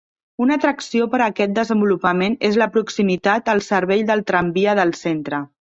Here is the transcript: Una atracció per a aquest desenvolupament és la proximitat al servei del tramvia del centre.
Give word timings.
Una 0.45 0.55
atracció 0.59 1.07
per 1.11 1.19
a 1.21 1.27
aquest 1.33 1.53
desenvolupament 1.59 2.39
és 2.51 2.59
la 2.63 2.71
proximitat 2.79 3.53
al 3.55 3.65
servei 3.69 4.07
del 4.11 4.27
tramvia 4.33 4.79
del 4.83 5.01
centre. 5.07 5.47